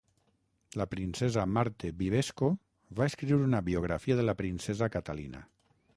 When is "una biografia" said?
3.51-4.19